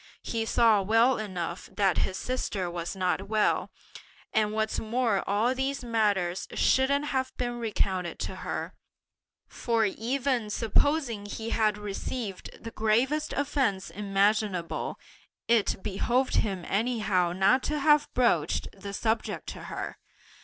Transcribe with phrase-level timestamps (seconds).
[0.23, 3.69] He saw well enough that his sister was not well;
[4.33, 8.73] and what's more all these matters shouldn't have been recounted to her;
[9.47, 14.99] for even supposing he had received the gravest offences imaginable,
[15.47, 19.99] it behoved him anyhow not to have broached the subject to her!